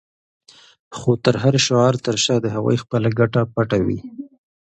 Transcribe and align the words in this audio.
خو 0.97 1.09
د 1.23 1.25
هر 1.43 1.55
شعار 1.65 1.95
تر 2.05 2.15
شا 2.23 2.35
د 2.41 2.47
هغوی 2.55 2.77
خپله 2.83 3.07
ګټه 3.19 3.41
پټه 3.53 3.77
وي. 3.85 3.99